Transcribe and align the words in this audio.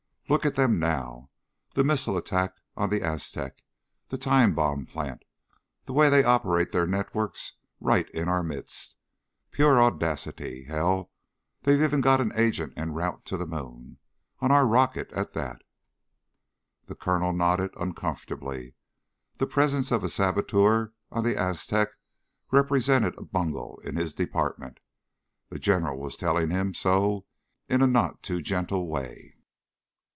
Look 0.29 0.45
at 0.45 0.55
them 0.55 0.79
now 0.79 1.29
the 1.71 1.83
missile 1.83 2.15
attack 2.15 2.53
on 2.77 2.89
the 2.89 3.01
Aztec, 3.01 3.63
the 4.07 4.17
time 4.17 4.55
bomb 4.55 4.85
plant, 4.85 5.23
the 5.83 5.91
way 5.91 6.09
they 6.09 6.23
operate 6.23 6.71
their 6.71 6.87
networks 6.87 7.57
right 7.81 8.09
in 8.11 8.29
our 8.29 8.41
midst. 8.41 8.95
Pure 9.51 9.81
audacity. 9.81 10.63
Hell, 10.63 11.11
they've 11.63 11.81
even 11.83 11.99
got 11.99 12.21
an 12.21 12.31
agent 12.33 12.71
en 12.77 12.93
route 12.93 13.25
to 13.25 13.35
the 13.35 13.45
moon. 13.45 13.97
On 14.39 14.51
our 14.53 14.65
rocket 14.65 15.11
at 15.11 15.33
that." 15.33 15.63
The 16.85 16.95
Colonel 16.95 17.33
nodded 17.33 17.73
uncomfortably. 17.75 18.75
The 19.35 19.47
presence 19.47 19.91
of 19.91 20.01
a 20.01 20.07
saboteur 20.07 20.93
on 21.11 21.25
the 21.25 21.35
Aztec 21.37 21.89
represented 22.51 23.17
a 23.17 23.25
bungle 23.25 23.81
in 23.83 23.97
his 23.97 24.13
department. 24.13 24.79
The 25.49 25.59
General 25.59 25.97
was 25.99 26.15
telling 26.15 26.51
him 26.51 26.73
so 26.73 27.25
in 27.67 27.81
a 27.81 27.87
not 27.87 28.23
too 28.23 28.41
gentle 28.41 28.87
way. 28.87 29.35